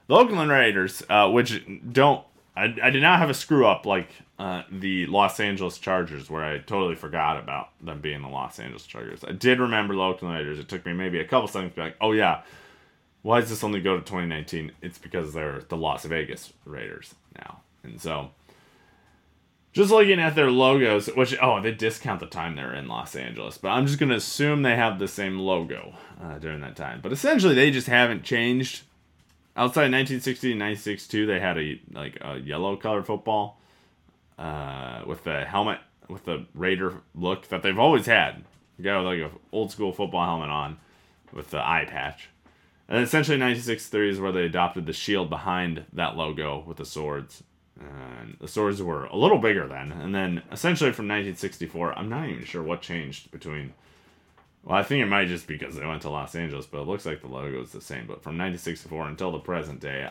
The 0.06 0.16
Oakland 0.16 0.50
Raiders, 0.50 1.02
uh, 1.08 1.30
which 1.30 1.62
don't, 1.92 2.24
I, 2.56 2.74
I 2.82 2.90
did 2.90 3.02
not 3.02 3.18
have 3.18 3.30
a 3.30 3.34
screw 3.34 3.66
up 3.66 3.86
like 3.86 4.10
uh, 4.38 4.62
the 4.70 5.06
Los 5.06 5.38
Angeles 5.40 5.78
Chargers, 5.78 6.28
where 6.28 6.44
I 6.44 6.58
totally 6.58 6.94
forgot 6.94 7.38
about 7.38 7.70
them 7.80 8.00
being 8.00 8.22
the 8.22 8.28
Los 8.28 8.58
Angeles 8.58 8.86
Chargers. 8.86 9.24
I 9.24 9.32
did 9.32 9.60
remember 9.60 9.94
the 9.94 10.00
Oakland 10.00 10.34
Raiders. 10.34 10.58
It 10.58 10.68
took 10.68 10.84
me 10.84 10.92
maybe 10.92 11.20
a 11.20 11.24
couple 11.24 11.48
seconds 11.48 11.72
to 11.72 11.76
be 11.76 11.82
like, 11.82 11.96
oh 12.00 12.12
yeah, 12.12 12.42
why 13.22 13.40
does 13.40 13.50
this 13.50 13.64
only 13.64 13.80
go 13.80 13.96
to 13.96 14.02
2019? 14.02 14.72
It's 14.82 14.98
because 14.98 15.32
they're 15.32 15.62
the 15.68 15.76
Las 15.76 16.04
Vegas 16.04 16.52
Raiders 16.64 17.14
now. 17.38 17.60
And 17.82 18.00
so 18.00 18.30
just 19.72 19.90
looking 19.90 20.20
at 20.20 20.34
their 20.34 20.50
logos, 20.50 21.06
which 21.08 21.36
oh 21.40 21.60
they 21.60 21.72
discount 21.72 22.20
the 22.20 22.26
time 22.26 22.56
they're 22.56 22.74
in 22.74 22.88
Los 22.88 23.14
Angeles, 23.14 23.58
but 23.58 23.68
I'm 23.68 23.86
just 23.86 23.98
gonna 23.98 24.16
assume 24.16 24.62
they 24.62 24.76
have 24.76 24.98
the 24.98 25.08
same 25.08 25.38
logo 25.38 25.94
uh, 26.22 26.38
during 26.38 26.60
that 26.62 26.76
time. 26.76 27.00
But 27.02 27.12
essentially, 27.12 27.54
they 27.54 27.70
just 27.70 27.86
haven't 27.86 28.24
changed. 28.24 28.82
Outside 29.56 29.90
1960 29.90 30.52
and 30.52 30.60
1962, 30.60 31.26
they 31.26 31.40
had 31.40 31.58
a 31.58 31.80
like 31.92 32.18
a 32.20 32.38
yellow 32.38 32.76
color 32.76 33.02
football 33.02 33.60
uh, 34.38 35.02
with 35.06 35.24
the 35.24 35.44
helmet 35.44 35.80
with 36.08 36.24
the 36.24 36.46
Raider 36.54 37.02
look 37.14 37.48
that 37.48 37.62
they've 37.62 37.78
always 37.78 38.06
had. 38.06 38.44
You 38.78 38.84
got 38.84 39.02
like 39.02 39.20
a 39.20 39.30
old 39.52 39.70
school 39.70 39.92
football 39.92 40.24
helmet 40.24 40.50
on 40.50 40.78
with 41.32 41.50
the 41.50 41.58
eye 41.58 41.86
patch. 41.88 42.28
And 42.88 42.98
essentially 42.98 43.38
1963 43.38 44.10
is 44.10 44.20
where 44.20 44.32
they 44.32 44.44
adopted 44.44 44.86
the 44.86 44.92
shield 44.92 45.30
behind 45.30 45.84
that 45.92 46.16
logo 46.16 46.64
with 46.66 46.78
the 46.78 46.84
swords. 46.84 47.44
And 47.78 48.36
the 48.40 48.48
swords 48.48 48.82
were 48.82 49.04
a 49.04 49.16
little 49.16 49.38
bigger 49.38 49.68
then. 49.68 49.92
And 49.92 50.14
then 50.14 50.42
essentially 50.50 50.90
from 50.90 51.06
1964, 51.06 51.96
I'm 51.96 52.08
not 52.08 52.28
even 52.28 52.44
sure 52.44 52.62
what 52.62 52.82
changed 52.82 53.30
between 53.30 53.74
well, 54.64 54.76
I 54.76 54.82
think 54.82 55.02
it 55.02 55.06
might 55.06 55.28
just 55.28 55.46
be 55.46 55.56
because 55.56 55.76
they 55.76 55.86
went 55.86 56.02
to 56.02 56.10
Los 56.10 56.34
Angeles, 56.34 56.66
but 56.66 56.80
it 56.80 56.86
looks 56.86 57.06
like 57.06 57.20
the 57.20 57.28
logo 57.28 57.62
is 57.62 57.72
the 57.72 57.80
same. 57.80 58.06
But 58.06 58.22
from 58.22 58.36
1964 58.36 59.08
until 59.08 59.32
the 59.32 59.38
present 59.38 59.80
day, 59.80 60.10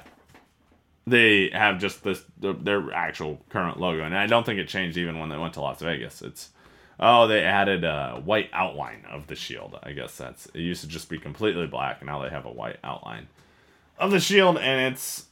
they 1.06 1.50
have 1.54 1.80
just 1.80 2.04
this 2.04 2.24
their 2.40 2.92
actual 2.94 3.42
current 3.50 3.80
logo, 3.80 4.04
and 4.04 4.18
I 4.18 4.28
don't 4.28 4.46
think 4.46 4.60
it 4.60 4.68
changed 4.68 4.98
even 4.98 5.20
when 5.20 5.30
they 5.30 5.38
went 5.38 5.54
to 5.56 5.62
Las 5.62 5.82
Vegas. 5.82 6.22
It's 6.22 6.50
oh, 7.00 7.28
they 7.28 7.44
added 7.44 7.84
a 7.84 8.22
white 8.24 8.50
outline 8.54 9.06
of 9.10 9.28
the 9.28 9.36
shield. 9.36 9.78
I 9.84 9.92
guess 9.92 10.18
that's 10.18 10.48
it 10.48 10.60
used 10.60 10.82
to 10.82 10.88
just 10.88 11.10
be 11.10 11.20
completely 11.20 11.68
black, 11.68 12.02
and 12.02 12.08
now 12.08 12.22
they 12.22 12.30
have 12.30 12.46
a 12.46 12.52
white 12.52 12.78
outline 12.84 13.28
of 13.98 14.12
the 14.12 14.20
shield, 14.20 14.58
and 14.58 14.94
it's 14.94 15.26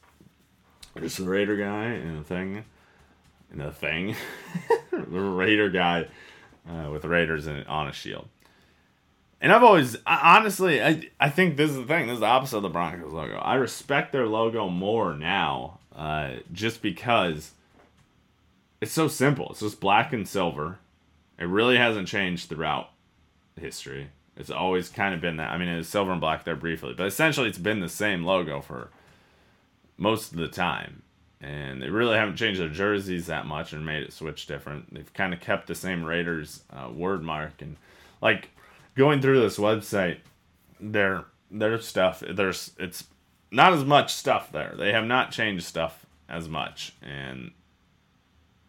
just 1.00 1.18
the 1.18 1.24
Raider 1.24 1.56
guy 1.56 1.84
and 1.86 2.18
the 2.20 2.24
thing, 2.24 2.64
and 3.50 3.60
the 3.60 3.72
thing, 3.72 4.14
the 4.90 5.20
Raider 5.20 5.70
guy 5.70 6.06
uh, 6.68 6.90
with 6.90 7.04
Raiders 7.04 7.46
in, 7.46 7.64
on 7.64 7.88
a 7.88 7.92
shield. 7.92 8.28
And 9.40 9.52
I've 9.52 9.62
always, 9.62 9.96
I, 10.06 10.36
honestly, 10.36 10.82
I, 10.82 11.08
I 11.20 11.30
think 11.30 11.56
this 11.56 11.70
is 11.70 11.76
the 11.76 11.84
thing. 11.84 12.06
This 12.06 12.14
is 12.14 12.20
the 12.20 12.26
opposite 12.26 12.56
of 12.56 12.62
the 12.62 12.68
Broncos 12.68 13.12
logo. 13.12 13.36
I 13.36 13.54
respect 13.54 14.12
their 14.12 14.26
logo 14.26 14.68
more 14.68 15.14
now, 15.14 15.78
uh, 15.94 16.36
just 16.52 16.82
because 16.82 17.52
it's 18.80 18.92
so 18.92 19.08
simple. 19.08 19.48
It's 19.50 19.60
just 19.60 19.80
black 19.80 20.12
and 20.12 20.26
silver. 20.26 20.78
It 21.38 21.44
really 21.44 21.76
hasn't 21.76 22.08
changed 22.08 22.48
throughout 22.48 22.90
history. 23.56 24.08
It's 24.36 24.50
always 24.50 24.88
kind 24.88 25.14
of 25.14 25.20
been 25.20 25.36
that. 25.36 25.50
I 25.50 25.58
mean, 25.58 25.68
it 25.68 25.76
was 25.76 25.88
silver 25.88 26.12
and 26.12 26.20
black 26.20 26.44
there 26.44 26.56
briefly, 26.56 26.94
but 26.96 27.06
essentially, 27.06 27.48
it's 27.48 27.58
been 27.58 27.80
the 27.80 27.88
same 27.88 28.24
logo 28.24 28.60
for 28.60 28.90
most 29.96 30.32
of 30.32 30.38
the 30.38 30.48
time. 30.48 31.02
And 31.40 31.80
they 31.80 31.88
really 31.88 32.16
haven't 32.16 32.36
changed 32.36 32.60
their 32.60 32.68
jerseys 32.68 33.26
that 33.26 33.46
much 33.46 33.72
and 33.72 33.86
made 33.86 34.02
it 34.02 34.12
switch 34.12 34.46
different. 34.46 34.92
They've 34.92 35.12
kind 35.12 35.32
of 35.32 35.40
kept 35.40 35.68
the 35.68 35.74
same 35.76 36.04
Raiders 36.04 36.62
uh, 36.70 36.90
word 36.90 37.22
mark 37.22 37.62
and 37.62 37.76
like 38.20 38.50
going 38.98 39.22
through 39.22 39.40
this 39.40 39.56
website, 39.56 40.18
their 40.78 41.24
their 41.50 41.80
stuff 41.80 42.22
there's 42.28 42.72
it's 42.78 43.04
not 43.50 43.72
as 43.72 43.84
much 43.84 44.12
stuff 44.12 44.52
there. 44.52 44.74
They 44.76 44.92
have 44.92 45.06
not 45.06 45.30
changed 45.30 45.64
stuff 45.64 46.04
as 46.28 46.48
much, 46.48 46.92
and 47.00 47.52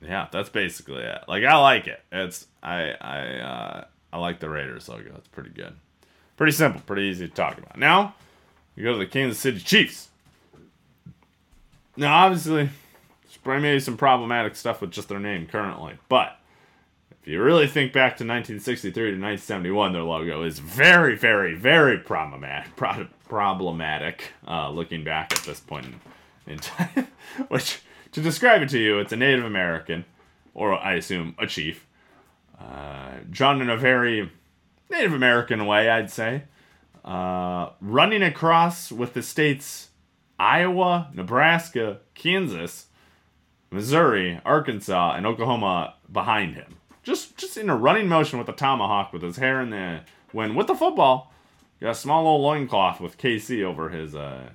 yeah, 0.01 0.27
that's 0.31 0.47
basically 0.47 1.03
it. 1.03 1.23
Like 1.27 1.43
I 1.43 1.57
like 1.57 1.87
it. 1.87 2.01
It's 2.11 2.47
I 2.63 2.93
I 3.01 3.19
uh, 3.39 3.85
I 4.13 4.17
like 4.19 4.39
the 4.39 4.49
Raiders 4.49 4.87
logo. 4.87 5.13
It's 5.17 5.27
pretty 5.27 5.49
good, 5.49 5.73
pretty 6.37 6.53
simple, 6.53 6.81
pretty 6.85 7.03
easy 7.03 7.27
to 7.27 7.33
talk 7.33 7.57
about. 7.57 7.77
Now 7.77 8.15
you 8.75 8.83
go 8.83 8.93
to 8.93 8.99
the 8.99 9.07
Kansas 9.07 9.39
City 9.39 9.59
Chiefs. 9.59 10.07
Now 11.97 12.25
obviously, 12.25 12.69
there's 13.43 13.61
maybe 13.61 13.79
some 13.81 13.97
problematic 13.97 14.55
stuff 14.55 14.79
with 14.79 14.91
just 14.91 15.09
their 15.09 15.19
name 15.19 15.47
currently, 15.47 15.95
but 16.07 16.38
if 17.21 17.27
you 17.27 17.41
really 17.43 17.67
think 17.67 17.91
back 17.91 18.11
to 18.17 18.23
1963 18.23 18.93
to 18.93 19.07
1971, 19.09 19.91
their 19.91 20.03
logo 20.03 20.43
is 20.43 20.59
very, 20.59 21.17
very, 21.17 21.53
very 21.53 21.97
problematic. 21.97 22.75
Pro- 22.77 23.07
problematic. 23.27 24.31
Uh, 24.47 24.69
looking 24.69 25.03
back 25.03 25.33
at 25.33 25.43
this 25.43 25.59
point 25.59 25.85
in, 25.85 26.53
in 26.53 26.59
time, 26.59 27.07
which 27.49 27.81
to 28.13 28.21
describe 28.21 28.61
it 28.61 28.69
to 28.69 28.79
you, 28.79 28.99
it's 28.99 29.11
a 29.11 29.17
Native 29.17 29.43
American, 29.43 30.05
or 30.53 30.73
I 30.73 30.93
assume 30.93 31.35
a 31.37 31.45
chief, 31.45 31.85
uh, 32.57 33.17
drawn 33.29 33.61
in 33.61 33.69
a 33.69 33.77
very 33.77 34.31
Native 34.89 35.13
American 35.13 35.65
way, 35.65 35.89
I'd 35.89 36.09
say, 36.09 36.43
uh, 37.03 37.71
running 37.81 38.23
across 38.23 38.93
with 38.93 39.13
the 39.13 39.21
states 39.21 39.89
Iowa, 40.39 41.11
Nebraska, 41.13 41.99
Kansas, 42.15 42.87
Missouri, 43.71 44.39
Arkansas, 44.45 45.15
and 45.15 45.27
Oklahoma 45.27 45.95
behind 46.09 46.55
him 46.55 46.78
just 47.03 47.37
just 47.37 47.57
in 47.57 47.69
a 47.69 47.75
running 47.75 48.07
motion 48.07 48.37
with 48.37 48.47
the 48.47 48.53
tomahawk 48.53 49.13
with 49.13 49.21
his 49.21 49.37
hair 49.37 49.61
in 49.61 49.69
the 49.69 50.01
when 50.31 50.55
with 50.55 50.67
the 50.67 50.75
football. 50.75 51.31
Got 51.81 51.91
a 51.91 51.95
small 51.95 52.23
little 52.23 52.41
loincloth 52.41 52.99
with 52.99 53.17
KC 53.17 53.63
over 53.63 53.89
his 53.89 54.15
uh 54.15 54.49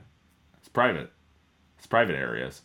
his 0.60 0.68
private 0.68 1.10
his 1.76 1.86
private 1.86 2.16
areas. 2.16 2.62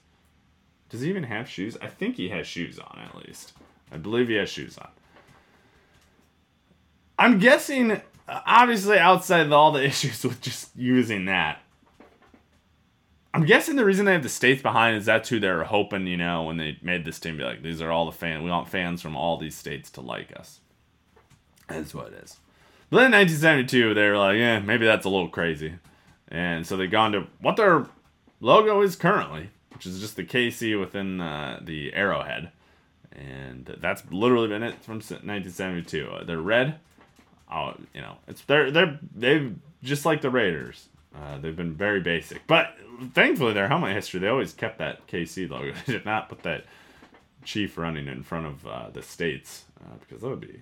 Does 0.89 1.01
he 1.01 1.09
even 1.09 1.23
have 1.23 1.47
shoes? 1.47 1.77
I 1.81 1.87
think 1.87 2.15
he 2.15 2.29
has 2.29 2.47
shoes 2.47 2.79
on 2.79 2.99
at 2.99 3.15
least. 3.15 3.53
I 3.91 3.97
believe 3.97 4.27
he 4.27 4.35
has 4.35 4.49
shoes 4.49 4.77
on. 4.77 4.89
I'm 7.17 7.39
guessing 7.39 8.01
obviously 8.27 8.97
outside 8.97 9.45
of 9.45 9.53
all 9.53 9.71
the 9.71 9.83
issues 9.85 10.23
with 10.23 10.41
just 10.41 10.75
using 10.75 11.25
that 11.25 11.59
I'm 13.33 13.45
guessing 13.45 13.75
the 13.75 13.85
reason 13.85 14.05
they 14.05 14.13
have 14.13 14.23
the 14.23 14.29
states 14.29 14.61
behind 14.61 14.97
is 14.97 15.05
that's 15.05 15.29
who 15.29 15.39
they're 15.39 15.63
hoping, 15.63 16.07
you 16.07 16.17
know, 16.17 16.43
when 16.43 16.57
they 16.57 16.77
made 16.81 17.05
this 17.05 17.19
team, 17.19 17.37
be 17.37 17.43
like, 17.43 17.61
these 17.61 17.81
are 17.81 17.91
all 17.91 18.05
the 18.05 18.11
fans. 18.11 18.43
We 18.43 18.49
want 18.49 18.67
fans 18.67 19.01
from 19.01 19.15
all 19.15 19.37
these 19.37 19.55
states 19.55 19.91
to 19.91 20.01
like 20.01 20.35
us. 20.37 20.61
That's 21.67 21.93
what 21.93 22.07
it 22.07 22.23
is. 22.23 22.37
But 22.89 22.97
then 22.97 23.13
in 23.13 23.19
1972, 23.19 23.93
they 23.93 24.09
were 24.09 24.17
like, 24.17 24.37
yeah, 24.37 24.59
maybe 24.59 24.85
that's 24.85 25.05
a 25.05 25.09
little 25.09 25.29
crazy. 25.29 25.75
And 26.27 26.65
so 26.65 26.75
they've 26.75 26.89
gone 26.89 27.11
to 27.11 27.27
what 27.39 27.55
their 27.55 27.85
logo 28.39 28.81
is 28.81 28.95
currently, 28.95 29.51
which 29.73 29.85
is 29.85 29.99
just 29.99 30.15
the 30.15 30.23
KC 30.23 30.79
within 30.79 31.21
uh, 31.21 31.59
the 31.61 31.93
arrowhead. 31.93 32.51
And 33.11 33.65
that's 33.79 34.03
literally 34.09 34.47
been 34.47 34.63
it 34.63 34.83
from 34.83 34.95
1972. 34.95 36.09
Uh, 36.09 36.23
they're 36.23 36.41
red. 36.41 36.79
Oh, 37.51 37.75
you 37.93 38.01
know, 38.01 38.17
it's 38.27 38.41
they're 38.43 38.69
they're 38.69 38.99
they 39.15 39.51
just 39.81 40.05
like 40.05 40.21
the 40.21 40.29
Raiders. 40.29 40.87
Uh, 41.15 41.39
they've 41.39 41.55
been 41.55 41.73
very 41.73 42.01
basic, 42.01 42.45
but 42.47 42.75
thankfully 43.13 43.53
their 43.53 43.67
helmet 43.67 43.95
history 43.95 44.19
they 44.19 44.27
always 44.27 44.53
kept 44.53 44.77
that 44.77 45.07
KC 45.07 45.49
logo. 45.49 45.73
They 45.85 45.93
did 45.93 46.05
not 46.05 46.29
put 46.29 46.43
that 46.43 46.65
chief 47.43 47.77
running 47.77 48.07
in 48.07 48.23
front 48.23 48.45
of 48.45 48.67
uh, 48.67 48.89
the 48.91 49.01
states 49.01 49.65
uh, 49.81 49.95
because 49.99 50.21
that 50.21 50.29
would 50.29 50.41
be 50.41 50.61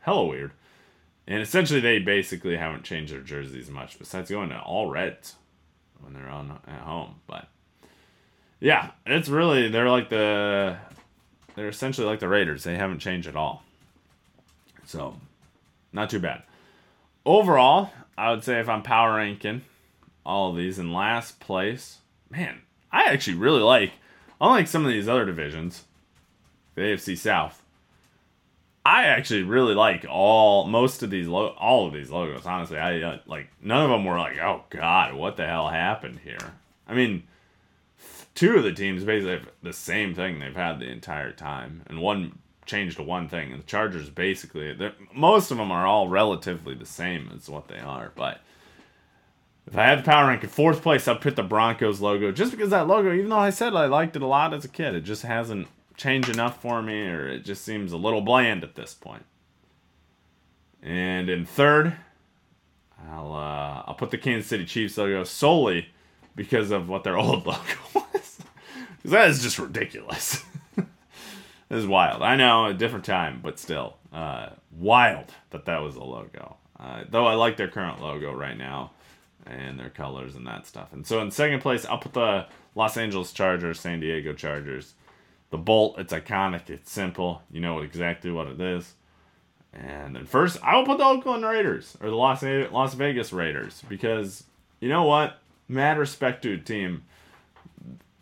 hella 0.00 0.26
weird. 0.26 0.52
And 1.26 1.42
essentially, 1.42 1.80
they 1.80 1.98
basically 1.98 2.56
haven't 2.56 2.84
changed 2.84 3.12
their 3.12 3.20
jerseys 3.20 3.68
much 3.68 3.98
besides 3.98 4.30
going 4.30 4.50
to 4.50 4.60
all 4.60 4.88
reds 4.90 5.34
when 6.00 6.12
they're 6.12 6.28
on 6.28 6.60
at 6.68 6.80
home. 6.80 7.16
But 7.26 7.48
yeah, 8.60 8.90
it's 9.06 9.28
really 9.28 9.68
they're 9.68 9.90
like 9.90 10.08
the 10.08 10.76
they're 11.56 11.68
essentially 11.68 12.06
like 12.06 12.20
the 12.20 12.28
Raiders. 12.28 12.64
They 12.64 12.76
haven't 12.76 13.00
changed 13.00 13.26
at 13.26 13.34
all. 13.34 13.64
So, 14.84 15.16
not 15.92 16.10
too 16.10 16.20
bad. 16.20 16.42
Overall, 17.24 17.90
I 18.16 18.30
would 18.30 18.44
say 18.44 18.60
if 18.60 18.68
I'm 18.68 18.82
power 18.82 19.16
ranking 19.16 19.62
all 20.26 20.50
of 20.50 20.56
these 20.56 20.78
in 20.78 20.92
last 20.92 21.40
place. 21.40 21.98
Man, 22.28 22.62
I 22.90 23.04
actually 23.04 23.36
really 23.36 23.62
like, 23.62 23.92
unlike 24.40 24.66
some 24.66 24.84
of 24.84 24.90
these 24.90 25.08
other 25.08 25.24
divisions, 25.24 25.84
the 26.74 26.82
AFC 26.82 27.16
South. 27.16 27.62
I 28.84 29.04
actually 29.04 29.42
really 29.42 29.74
like 29.74 30.06
all 30.08 30.66
most 30.66 31.02
of 31.02 31.10
these 31.10 31.26
lo- 31.26 31.56
all 31.58 31.88
of 31.88 31.92
these 31.92 32.10
logos. 32.10 32.46
Honestly, 32.46 32.78
I 32.78 33.00
uh, 33.02 33.18
like 33.26 33.48
none 33.60 33.82
of 33.82 33.90
them 33.90 34.04
were 34.04 34.18
like, 34.18 34.38
oh 34.38 34.62
god, 34.70 35.14
what 35.14 35.36
the 35.36 35.46
hell 35.46 35.68
happened 35.68 36.20
here? 36.22 36.54
I 36.86 36.94
mean, 36.94 37.24
two 38.36 38.56
of 38.56 38.62
the 38.62 38.72
teams 38.72 39.02
basically 39.02 39.32
have 39.32 39.48
the 39.60 39.72
same 39.72 40.14
thing 40.14 40.38
they've 40.38 40.54
had 40.54 40.78
the 40.78 40.86
entire 40.86 41.32
time, 41.32 41.82
and 41.88 42.00
one 42.00 42.38
changed 42.64 42.98
to 42.98 43.02
one 43.02 43.28
thing. 43.28 43.52
And 43.52 43.62
the 43.62 43.66
Chargers 43.66 44.10
basically, 44.10 44.76
most 45.12 45.50
of 45.50 45.58
them 45.58 45.72
are 45.72 45.86
all 45.86 46.08
relatively 46.08 46.74
the 46.74 46.86
same 46.86 47.30
as 47.34 47.48
what 47.48 47.66
they 47.66 47.78
are, 47.78 48.12
but 48.14 48.40
if 49.66 49.76
I 49.76 49.84
had 49.84 49.98
the 49.98 50.02
power 50.04 50.28
rank 50.28 50.44
in 50.44 50.48
fourth 50.48 50.82
place, 50.82 51.08
I'd 51.08 51.20
put 51.20 51.36
the 51.36 51.42
Broncos 51.42 52.00
logo 52.00 52.30
just 52.30 52.52
because 52.52 52.70
that 52.70 52.86
logo, 52.86 53.12
even 53.12 53.30
though 53.30 53.38
I 53.38 53.50
said 53.50 53.74
I 53.74 53.86
liked 53.86 54.14
it 54.16 54.22
a 54.22 54.26
lot 54.26 54.54
as 54.54 54.64
a 54.64 54.68
kid, 54.68 54.94
it 54.94 55.00
just 55.00 55.22
hasn't 55.22 55.66
changed 55.96 56.28
enough 56.28 56.60
for 56.60 56.82
me, 56.82 57.02
or 57.06 57.26
it 57.28 57.44
just 57.44 57.64
seems 57.64 57.92
a 57.92 57.96
little 57.96 58.20
bland 58.20 58.62
at 58.62 58.76
this 58.76 58.94
point. 58.94 59.24
And 60.82 61.28
in 61.28 61.44
third, 61.44 61.96
I'll 63.10 63.32
uh, 63.32 63.82
I'll 63.86 63.96
put 63.98 64.10
the 64.10 64.18
Kansas 64.18 64.48
City 64.48 64.64
Chiefs 64.64 64.98
logo 64.98 65.24
solely 65.24 65.88
because 66.36 66.70
of 66.70 66.88
what 66.88 67.02
their 67.02 67.18
old 67.18 67.44
logo 67.46 67.60
was. 67.92 68.04
Because 68.12 68.40
that 69.10 69.28
is 69.28 69.42
just 69.42 69.58
ridiculous. 69.58 70.44
this 70.76 70.86
is 71.70 71.86
wild. 71.88 72.22
I 72.22 72.36
know, 72.36 72.66
a 72.66 72.74
different 72.74 73.04
time, 73.04 73.40
but 73.42 73.58
still, 73.58 73.96
uh, 74.12 74.50
wild 74.70 75.32
that 75.50 75.64
that 75.64 75.82
was 75.82 75.96
a 75.96 76.04
logo. 76.04 76.56
Uh, 76.78 77.02
though 77.08 77.26
I 77.26 77.34
like 77.34 77.56
their 77.56 77.68
current 77.68 78.00
logo 78.00 78.32
right 78.32 78.56
now 78.56 78.92
and 79.46 79.78
their 79.78 79.90
colors 79.90 80.34
and 80.34 80.46
that 80.46 80.66
stuff. 80.66 80.92
And 80.92 81.06
so 81.06 81.20
in 81.20 81.30
second 81.30 81.60
place, 81.60 81.86
I'll 81.86 81.98
put 81.98 82.12
the 82.14 82.46
Los 82.74 82.96
Angeles 82.96 83.32
Chargers, 83.32 83.80
San 83.80 84.00
Diego 84.00 84.32
Chargers. 84.32 84.94
The 85.50 85.58
Bolt, 85.58 85.98
it's 85.98 86.12
iconic, 86.12 86.68
it's 86.70 86.90
simple, 86.90 87.42
you 87.52 87.60
know 87.60 87.78
exactly 87.78 88.32
what 88.32 88.48
it 88.48 88.60
is. 88.60 88.94
And 89.72 90.16
then 90.16 90.26
first, 90.26 90.58
I 90.62 90.76
will 90.76 90.84
put 90.84 90.98
the 90.98 91.04
Oakland 91.04 91.44
Raiders 91.44 91.96
or 92.00 92.10
the 92.10 92.16
Las 92.16 92.42
Las 92.42 92.94
Vegas 92.94 93.32
Raiders 93.32 93.82
because 93.88 94.44
you 94.80 94.88
know 94.88 95.04
what? 95.04 95.38
Mad 95.68 95.98
respect 95.98 96.42
to 96.42 96.54
a 96.54 96.58
team 96.58 97.04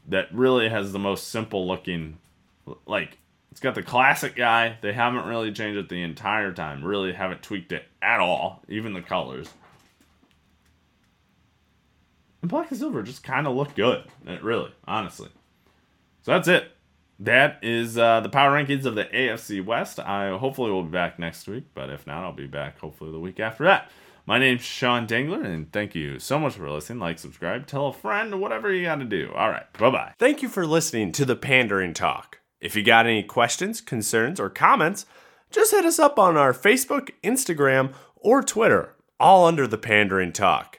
that 0.08 0.28
really 0.34 0.68
has 0.68 0.92
the 0.92 0.98
most 0.98 1.28
simple 1.28 1.66
looking, 1.66 2.18
like 2.86 3.18
It's 3.54 3.60
got 3.60 3.76
the 3.76 3.82
classic 3.84 4.34
guy. 4.34 4.78
They 4.80 4.92
haven't 4.92 5.26
really 5.26 5.52
changed 5.52 5.78
it 5.78 5.88
the 5.88 6.02
entire 6.02 6.52
time. 6.52 6.82
Really 6.84 7.12
haven't 7.12 7.42
tweaked 7.42 7.70
it 7.70 7.84
at 8.02 8.18
all, 8.18 8.62
even 8.68 8.94
the 8.94 9.00
colors. 9.00 9.48
And 12.44 12.50
black 12.50 12.70
and 12.70 12.78
silver 12.78 13.02
just 13.02 13.22
kind 13.22 13.46
of 13.46 13.56
look 13.56 13.74
good. 13.74 14.04
It 14.26 14.44
really, 14.44 14.70
honestly. 14.86 15.30
So 16.20 16.32
that's 16.32 16.46
it. 16.46 16.72
That 17.18 17.58
is 17.62 17.96
uh, 17.96 18.20
the 18.20 18.28
power 18.28 18.50
rankings 18.50 18.84
of 18.84 18.94
the 18.94 19.06
AFC 19.06 19.64
West. 19.64 19.98
I 19.98 20.36
hopefully 20.36 20.70
will 20.70 20.82
be 20.82 20.90
back 20.90 21.18
next 21.18 21.48
week, 21.48 21.64
but 21.72 21.88
if 21.88 22.06
not, 22.06 22.22
I'll 22.22 22.34
be 22.34 22.46
back 22.46 22.78
hopefully 22.78 23.12
the 23.12 23.18
week 23.18 23.40
after 23.40 23.64
that. 23.64 23.90
My 24.26 24.38
name's 24.38 24.60
Sean 24.60 25.06
Dangler, 25.06 25.42
and 25.42 25.72
thank 25.72 25.94
you 25.94 26.18
so 26.18 26.38
much 26.38 26.56
for 26.56 26.68
listening. 26.70 26.98
Like, 26.98 27.18
subscribe, 27.18 27.66
tell 27.66 27.86
a 27.86 27.94
friend, 27.94 28.38
whatever 28.42 28.70
you 28.70 28.84
got 28.84 28.96
to 28.96 29.06
do. 29.06 29.32
All 29.34 29.48
right, 29.48 29.72
bye 29.78 29.88
bye. 29.88 30.12
Thank 30.18 30.42
you 30.42 30.50
for 30.50 30.66
listening 30.66 31.12
to 31.12 31.24
the 31.24 31.36
Pandering 31.36 31.94
Talk. 31.94 32.40
If 32.60 32.76
you 32.76 32.82
got 32.82 33.06
any 33.06 33.22
questions, 33.22 33.80
concerns, 33.80 34.38
or 34.38 34.50
comments, 34.50 35.06
just 35.50 35.70
hit 35.70 35.86
us 35.86 35.98
up 35.98 36.18
on 36.18 36.36
our 36.36 36.52
Facebook, 36.52 37.08
Instagram, 37.22 37.94
or 38.16 38.42
Twitter, 38.42 38.96
all 39.18 39.46
under 39.46 39.66
the 39.66 39.78
Pandering 39.78 40.34
Talk. 40.34 40.78